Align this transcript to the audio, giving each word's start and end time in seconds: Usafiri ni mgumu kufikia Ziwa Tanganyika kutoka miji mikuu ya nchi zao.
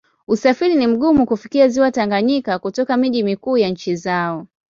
Usafiri 0.27 0.75
ni 0.75 0.87
mgumu 0.87 1.25
kufikia 1.25 1.67
Ziwa 1.67 1.91
Tanganyika 1.91 2.59
kutoka 2.59 2.97
miji 2.97 3.23
mikuu 3.23 3.57
ya 3.57 3.69
nchi 3.69 3.95
zao. 3.95 4.47